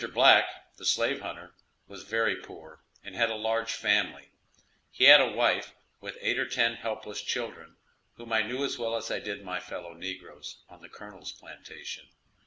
Black, 0.15 0.47
the 0.77 0.85
slave 0.85 1.21
hunter, 1.21 1.53
was 1.85 2.01
very 2.05 2.35
poor, 2.35 2.83
and 3.03 3.13
had 3.13 3.29
a 3.29 3.35
large 3.35 3.71
family; 3.73 4.29
he 4.89 5.03
had 5.03 5.21
a 5.21 5.27
wife, 5.31 5.75
with 5.99 6.17
eight 6.21 6.39
or 6.39 6.49
ten 6.49 6.73
helpless 6.77 7.21
children, 7.21 7.75
whom 8.15 8.33
I 8.33 8.41
knew 8.41 8.63
as 8.65 8.79
well 8.79 8.95
as 8.95 9.11
I 9.11 9.19
did 9.19 9.43
my 9.45 9.59
fellow 9.59 9.93
negroes 9.93 10.63
on 10.67 10.81
the 10.81 10.89
colonel's 10.89 11.33
plantation. 11.33 12.07